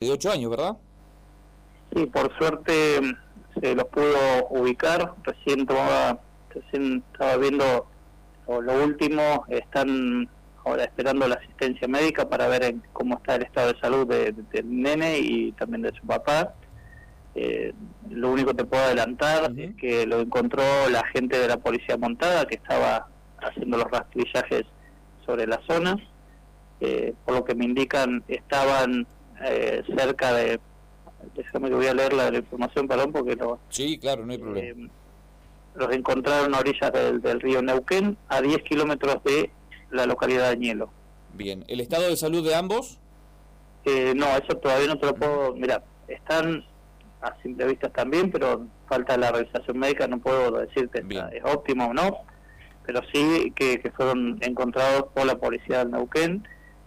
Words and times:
de 0.00 0.12
8 0.12 0.32
años, 0.32 0.50
¿verdad? 0.50 0.78
Sí, 1.94 2.06
por 2.06 2.34
suerte 2.38 3.00
se 3.60 3.74
los 3.74 3.84
pudo 3.84 4.46
ubicar. 4.48 5.12
Recién, 5.24 5.66
recién 6.48 7.04
estaba 7.12 7.36
viendo 7.36 7.86
lo, 8.48 8.82
último. 8.82 9.44
Están 9.50 10.26
ahora 10.64 10.84
esperando 10.84 11.28
la 11.28 11.34
asistencia 11.34 11.86
médica 11.86 12.26
para 12.30 12.48
ver 12.48 12.76
cómo 12.94 13.16
está 13.16 13.34
el 13.34 13.42
estado 13.42 13.74
de 13.74 13.80
salud 13.80 14.06
del 14.06 14.82
nene 14.82 15.18
y 15.18 15.52
también 15.52 15.82
de 15.82 15.92
su 15.92 16.06
papá. 16.06 16.54
Eh, 17.34 17.74
lo 18.08 18.30
único 18.30 18.52
que 18.52 18.56
te 18.56 18.64
puedo 18.64 18.82
adelantar 18.82 19.52
es 19.58 19.76
que 19.76 20.06
lo 20.06 20.20
encontró 20.20 20.62
la 20.90 21.04
gente 21.08 21.38
de 21.38 21.46
la 21.46 21.58
policía 21.58 21.98
montada 21.98 22.46
que 22.46 22.54
estaba 22.54 23.06
haciendo 23.36 23.76
los 23.76 23.90
rastrillajes 23.90 24.64
sobre 25.26 25.46
la 25.46 25.60
zona. 25.68 25.98
Eh, 26.80 27.12
por 27.26 27.34
lo 27.34 27.44
que 27.44 27.54
me 27.54 27.66
indican, 27.66 28.24
estaban 28.28 29.06
eh, 29.40 29.82
cerca 29.96 30.32
de... 30.32 30.60
Déjame 31.34 31.68
que 31.68 31.74
voy 31.74 31.86
a 31.86 31.94
leer 31.94 32.12
la, 32.12 32.28
información, 32.34 32.88
perdón, 32.88 33.12
porque 33.12 33.36
lo... 33.36 33.58
Sí, 33.68 33.98
claro, 33.98 34.24
no 34.24 34.32
hay 34.32 34.38
problema. 34.38 34.86
Eh, 34.86 34.90
los 35.74 35.92
encontraron 35.92 36.54
a 36.54 36.58
orillas 36.58 36.92
del, 36.92 37.40
río 37.40 37.62
Neuquén, 37.62 38.16
a 38.28 38.40
10 38.40 38.62
kilómetros 38.62 39.22
de 39.24 39.50
la 39.90 40.06
localidad 40.06 40.44
de 40.44 40.48
Añelo. 40.48 40.90
Bien, 41.34 41.64
¿el 41.68 41.80
estado 41.80 42.08
de 42.08 42.16
salud 42.16 42.44
de 42.44 42.54
ambos? 42.54 42.98
Eh, 43.84 44.14
no, 44.16 44.26
eso 44.26 44.56
todavía 44.56 44.88
no 44.88 44.98
te 44.98 45.06
lo 45.06 45.14
puedo... 45.14 45.54
Mira, 45.54 45.82
están 46.08 46.64
a 47.22 47.36
simple 47.42 47.66
vista 47.66 47.88
también, 47.90 48.30
pero 48.30 48.66
falta 48.88 49.16
la 49.16 49.30
realización 49.30 49.78
médica, 49.78 50.08
no 50.08 50.18
puedo 50.18 50.52
decirte 50.52 51.04
si 51.08 51.16
es 51.16 51.44
óptimo 51.44 51.88
o 51.88 51.94
no, 51.94 52.24
pero 52.86 53.02
sí 53.12 53.52
que, 53.54 53.78
que 53.78 53.90
fueron 53.90 54.38
encontrados 54.40 55.04
por 55.14 55.26
la 55.26 55.36
policía 55.36 55.80
del 55.80 55.90
Neuquén. 55.90 56.46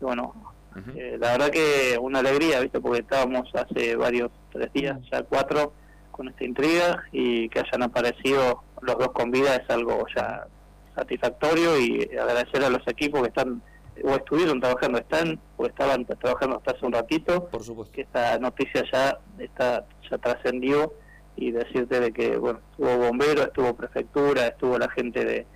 Y 0.00 0.04
bueno, 0.04 0.53
eh, 0.96 1.16
la 1.20 1.32
verdad 1.32 1.50
que 1.50 1.98
una 2.00 2.18
alegría, 2.20 2.60
¿viste? 2.60 2.80
Porque 2.80 3.00
estábamos 3.00 3.48
hace 3.54 3.96
varios, 3.96 4.30
tres 4.52 4.72
días, 4.72 4.98
ya 5.10 5.22
cuatro, 5.22 5.72
con 6.10 6.28
esta 6.28 6.44
intriga 6.44 7.04
y 7.12 7.48
que 7.48 7.60
hayan 7.60 7.82
aparecido 7.82 8.62
los 8.82 8.98
dos 8.98 9.08
con 9.12 9.30
vida 9.30 9.56
es 9.56 9.68
algo 9.68 10.06
ya 10.14 10.46
satisfactorio 10.94 11.78
y 11.78 12.08
agradecer 12.16 12.62
a 12.64 12.70
los 12.70 12.86
equipos 12.86 13.22
que 13.22 13.28
están 13.28 13.60
o 14.02 14.10
estuvieron 14.14 14.60
trabajando, 14.60 14.98
están 14.98 15.40
o 15.56 15.66
estaban 15.66 16.04
trabajando 16.04 16.56
hasta 16.56 16.72
hace 16.72 16.86
un 16.86 16.92
ratito, 16.92 17.46
Por 17.46 17.62
supuesto. 17.62 17.92
que 17.94 18.02
esta 18.02 18.38
noticia 18.38 18.84
ya 18.92 19.18
está 19.38 19.86
ya 20.10 20.18
trascendió 20.18 20.92
y 21.36 21.50
decirte 21.50 22.00
de 22.00 22.12
que 22.12 22.36
bueno 22.36 22.60
estuvo 22.70 22.96
bombero, 22.96 23.42
estuvo 23.42 23.74
prefectura, 23.74 24.46
estuvo 24.48 24.78
la 24.78 24.90
gente 24.90 25.24
de 25.24 25.46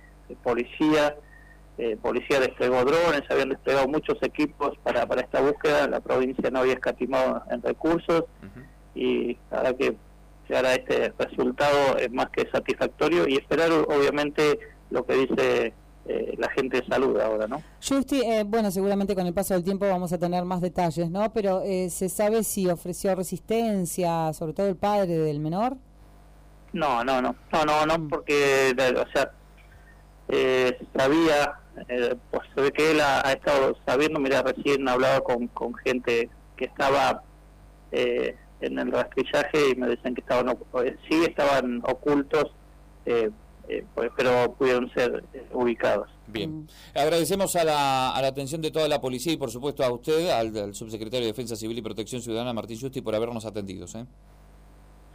policía, 0.43 1.15
eh, 1.79 1.97
policía 2.01 2.41
desplegó 2.41 2.83
drones, 2.83 3.23
habían 3.29 3.49
desplegado 3.49 3.87
muchos 3.87 4.21
equipos 4.21 4.77
para, 4.83 5.07
para 5.07 5.21
esta 5.21 5.41
búsqueda, 5.41 5.87
la 5.87 6.01
provincia 6.01 6.51
no 6.51 6.59
había 6.59 6.73
escatimado 6.73 7.41
en 7.49 7.61
recursos 7.61 8.25
y 8.93 9.37
ahora 9.49 9.73
que 9.73 9.95
llegar 10.49 10.65
a 10.65 10.73
este 10.73 11.13
resultado 11.17 11.97
es 11.97 12.11
más 12.11 12.29
que 12.31 12.49
satisfactorio 12.51 13.27
y 13.29 13.37
esperar 13.37 13.71
obviamente 13.71 14.59
lo 14.89 15.05
que 15.05 15.13
dice 15.13 15.73
eh, 16.05 16.35
la 16.37 16.49
gente 16.49 16.81
de 16.81 16.87
salud 16.87 17.17
ahora, 17.19 17.47
¿no? 17.47 17.61
Justi, 17.87 18.23
eh, 18.23 18.43
bueno, 18.43 18.71
seguramente 18.71 19.15
con 19.15 19.27
el 19.27 19.33
paso 19.33 19.53
del 19.53 19.63
tiempo 19.63 19.87
vamos 19.87 20.11
a 20.11 20.17
tener 20.17 20.43
más 20.43 20.59
detalles, 20.59 21.09
¿no? 21.09 21.31
Pero 21.31 21.61
eh, 21.63 21.89
¿se 21.89 22.09
sabe 22.09 22.43
si 22.43 22.67
ofreció 22.67 23.15
resistencia, 23.15 24.33
sobre 24.33 24.53
todo 24.53 24.67
el 24.67 24.75
padre 24.75 25.17
del 25.17 25.39
menor? 25.39 25.77
No, 26.73 27.03
no, 27.03 27.21
no, 27.21 27.35
no, 27.53 27.65
no, 27.65 27.85
no, 27.85 27.97
mm. 27.97 28.09
porque, 28.09 28.75
o 28.75 29.11
sea, 29.11 29.31
sabía 30.95 31.59
eh, 31.87 32.15
pues 32.31 32.43
se 32.53 32.61
ve 32.61 32.71
que 32.71 32.91
él 32.91 32.99
ha, 33.01 33.31
estado 33.31 33.77
sabiendo, 33.85 34.19
mira, 34.19 34.41
recién 34.41 34.87
hablaba 34.87 35.21
con, 35.21 35.47
con 35.47 35.73
gente 35.75 36.29
que 36.57 36.65
estaba 36.65 37.23
eh, 37.91 38.35
en 38.61 38.79
el 38.79 38.91
rastrillaje 38.91 39.71
y 39.71 39.75
me 39.75 39.87
decían 39.87 40.13
que 40.13 40.21
estaban, 40.21 40.49
eh, 40.49 40.97
sí 41.09 41.23
estaban 41.27 41.81
ocultos, 41.85 42.51
eh, 43.05 43.31
pues, 43.95 44.11
pero 44.17 44.53
pudieron 44.57 44.91
ser 44.93 45.23
ubicados. 45.53 46.09
Bien, 46.27 46.67
agradecemos 46.93 47.55
a 47.55 47.63
la, 47.63 48.11
a 48.11 48.21
la 48.21 48.27
atención 48.27 48.61
de 48.61 48.71
toda 48.71 48.87
la 48.87 49.01
policía 49.01 49.33
y 49.33 49.37
por 49.37 49.51
supuesto 49.51 49.83
a 49.83 49.91
usted, 49.91 50.29
al, 50.29 50.75
subsecretario 50.75 51.25
de 51.25 51.31
Defensa 51.31 51.55
Civil 51.55 51.77
y 51.77 51.81
Protección 51.81 52.21
Ciudadana, 52.21 52.53
Martín 52.53 52.79
Justi, 52.79 53.01
por 53.01 53.15
habernos 53.15 53.45
atendido. 53.45 53.85
¿eh? 53.95 54.05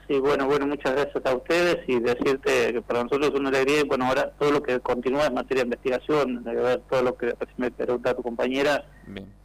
Sí, 0.07 0.19
bueno, 0.19 0.47
bueno, 0.47 0.67
muchas 0.67 0.93
gracias 0.93 1.25
a 1.25 1.35
ustedes 1.35 1.79
y 1.89 1.99
decirte 1.99 2.73
que 2.75 2.83
para 2.83 3.05
nosotros 3.05 3.31
es 3.33 3.41
una 3.41 3.49
alegría 3.49 3.81
y 3.81 3.85
bueno, 3.85 4.05
ahora 4.05 4.31
todo 4.39 4.53
lo 4.53 4.63
que 4.63 4.79
continúa 4.81 5.27
en 5.27 5.35
materia 5.35 5.63
de 5.63 5.69
investigación, 5.69 6.45
de 6.45 6.55
ver 6.55 6.83
todo 6.91 7.03
lo 7.03 7.17
que 7.17 7.35
me 7.57 7.71
pregunta 7.71 8.15
tu 8.15 8.23
compañera, 8.23 8.85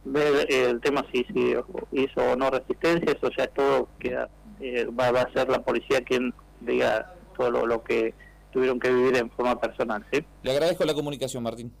ver 0.04 0.46
el 0.52 0.80
tema 0.80 1.04
si, 1.10 1.24
si 1.32 1.54
hizo 1.92 2.20
o 2.20 2.36
no 2.36 2.50
resistencia, 2.50 3.12
eso 3.12 3.30
ya 3.36 3.44
es 3.44 3.54
todo 3.54 3.88
que 3.98 4.18
eh, 4.60 4.86
va, 4.86 5.08
a 5.08 5.32
ser 5.32 5.48
la 5.48 5.62
policía 5.62 6.02
quien 6.02 6.34
diga 6.60 7.14
todo 7.38 7.66
lo, 7.66 7.82
que 7.82 8.12
tuvieron 8.52 8.78
que 8.78 8.92
vivir 8.92 9.16
en 9.16 9.30
forma 9.30 9.58
personal. 9.58 10.04
¿sí? 10.12 10.22
Le 10.42 10.50
agradezco 10.50 10.84
la 10.84 10.92
comunicación, 10.92 11.42
Martín. 11.42 11.72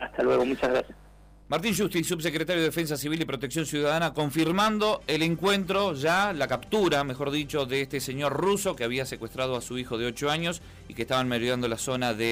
Hasta 0.00 0.22
luego, 0.22 0.44
muchas 0.46 0.70
gracias. 0.70 0.96
Martín 1.48 1.76
Justi, 1.76 2.02
subsecretario 2.02 2.62
de 2.62 2.68
Defensa 2.68 2.96
Civil 2.96 3.20
y 3.20 3.24
Protección 3.26 3.66
Ciudadana, 3.66 4.14
confirmando 4.14 5.02
el 5.06 5.22
encuentro, 5.22 5.92
ya 5.92 6.32
la 6.32 6.48
captura, 6.48 7.04
mejor 7.04 7.30
dicho, 7.30 7.66
de 7.66 7.82
este 7.82 8.00
señor 8.00 8.32
ruso 8.32 8.74
que 8.74 8.84
había 8.84 9.04
secuestrado 9.04 9.56
a 9.56 9.60
su 9.60 9.76
hijo 9.76 9.98
de 9.98 10.06
8 10.06 10.30
años 10.30 10.62
y 10.88 10.94
que 10.94 11.02
estaban 11.02 11.28
merodeando 11.28 11.68
la 11.68 11.76
zona 11.76 12.14
de 12.14 12.30